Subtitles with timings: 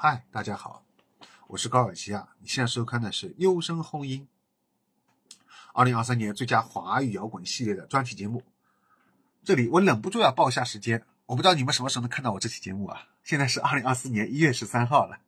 [0.00, 0.84] 嗨，大家好，
[1.48, 2.28] 我是高尔基亚。
[2.38, 4.28] 你现在收看的是《优声轰音》
[5.72, 8.44] 二零二三年最佳华语摇滚系列的专题节目。
[9.42, 13.08] 这里我忍不住要报一下时间，我不知道你们什么时候能看到我这期节目啊？
[13.24, 15.18] 现在是二零二四年一月十三号了，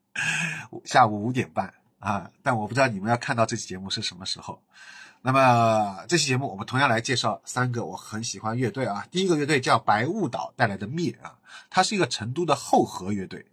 [0.85, 2.31] 下午五点半啊。
[2.41, 4.63] 但我不知道你们要看到这期节目是什么时候。
[5.21, 9.05] 那么这期节目我们同样来介绍三个我很喜欢乐队啊。
[9.11, 11.41] 第一个乐队叫白雾岛带来的灭啊，
[11.71, 13.45] 它是一个成都的后河乐队。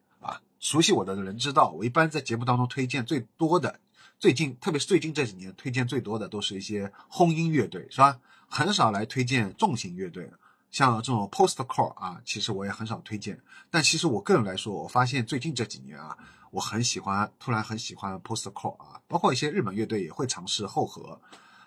[0.68, 3.80] 熟悉我的人知道，我一般在节目当中推荐最多的，
[4.20, 8.20] 最近特别是最近这几年推荐最多的都是一些轰音乐队，是吧？
[8.50, 10.30] 很少来推荐重型乐队，
[10.70, 13.40] 像这种 postcore 啊，其实我也很少推荐。
[13.72, 16.18] 但其实我个人来说，我发现最近这几年啊，
[16.52, 21.22] 我很喜欢，突然很喜欢 postcore 啊，包括一些日本乐队也会尝试后合。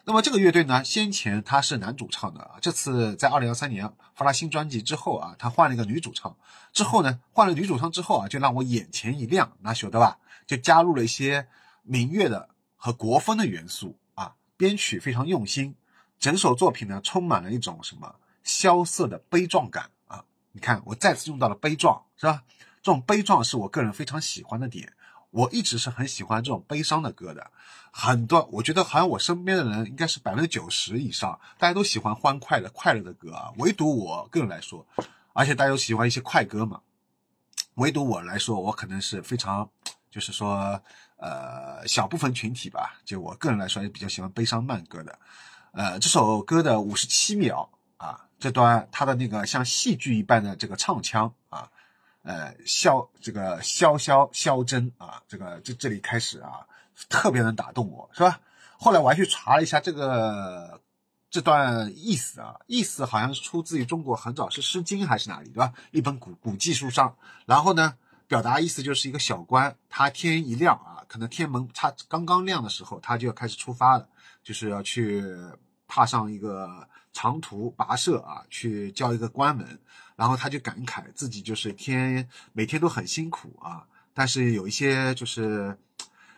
[0.05, 6.37] 那么这个乐队呢，先前他是男主唱的啊，这次在二零二三年发了新专辑之后啊，他换了一个女主唱，
[6.73, 10.19] 之后呢，换了女主唱之后啊，就让我眼前一亮，那晓得吧？
[10.47, 11.47] 就加入了一些
[11.83, 15.77] 民乐的和国风的元素啊，编曲非常用心，
[16.19, 20.25] 整首作品呢充满了一种什么萧瑟的悲壮感啊！
[20.53, 22.43] 你看，我再次用到了悲壮，是吧？
[22.83, 24.93] 这种悲壮是我个人非常喜欢的点。
[25.31, 27.51] 我一直是很喜欢这种悲伤的歌的，
[27.93, 33.53] 很多我觉得好像我身边的人应该是百分之九十以上，大家都喜欢欢快的、快乐的歌啊。
[33.59, 34.85] 唯独我个人来说，
[35.33, 36.81] 而且大家都喜欢一些快歌嘛，
[37.75, 39.71] 唯独我来说，我可能是非常，
[40.11, 40.83] 就是说，
[41.17, 45.19] 呃，小部分群体吧，就我个人来说也比较喜欢悲伤慢歌的。
[45.73, 51.71] 呃，这首歌的五十七秒啊，这段它的那个像戏剧一般的这个唱腔啊。
[52.23, 56.67] 呃，萧这个萧萧萧真啊，这个这这里开始啊，
[57.09, 58.41] 特别能打动我，是吧？
[58.79, 60.81] 后来我还去查了一下这个
[61.31, 65.73] 这段意思啊，意思好像是出自于中国很早是《诗经》还是哪里，对吧？
[65.93, 67.95] 一本古古籍书上，然后呢，
[68.27, 74.09] 表达意思就是一个小官，他天一亮啊，可能天门他刚刚亮的时候，他就要开始出发了，
[74.43, 75.23] 就是要去
[75.91, 76.89] 踏上一个。
[77.13, 79.67] 长途跋涉啊，去叫一个关门，
[80.15, 83.85] 然后他就感慨自己就是天每天都很辛苦啊，
[84.15, 85.77] 但是有一些就是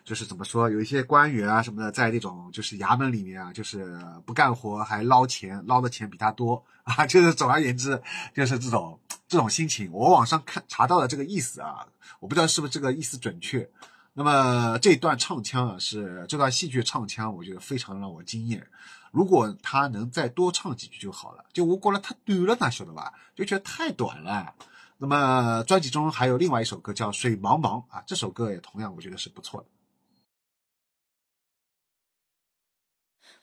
[0.03, 8.03] 就是怎么说，有一些官员啊什么的，在那种就是衙门里面啊，就是不干活还捞钱，捞的钱比他多 啊，就是总而言之
[8.35, 8.99] 就是这种
[9.29, 9.93] 这种心情。
[9.93, 11.87] 我网上看查到的这个意思啊，
[12.19, 13.69] 我不知道是不是这个意思准确。
[14.15, 18.67] 那么这段唱腔啊，是这段戏剧唱腔，我觉得非常让我惊艳。
[19.11, 23.15] 如果他能再多唱几句就好了，就我过了太短了，哪晓得吧？
[23.35, 24.55] 就觉得太短了。
[24.99, 29.65] 那么专辑中还有另外一首歌叫《水茫茫》啊，这首歌也同样我觉得是不错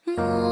[0.06, 0.49] 的。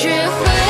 [0.00, 0.67] 学会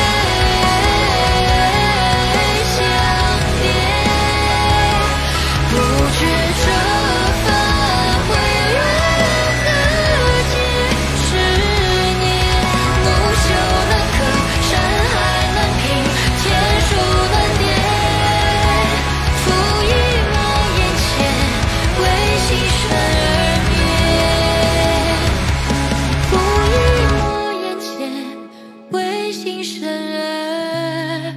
[29.63, 31.33] 生而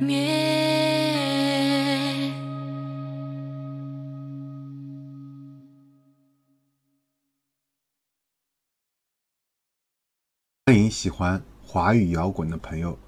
[0.00, 0.42] 灭。
[10.66, 12.98] 欢迎喜欢华语摇滚的朋友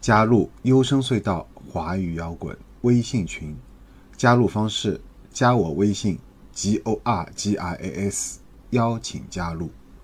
[0.00, 3.56] 加入优声隧道华语摇滚微信群，
[4.16, 6.18] 加入方式加我微信
[6.52, 8.40] g o r g i a s，
[8.70, 9.70] 邀请加入。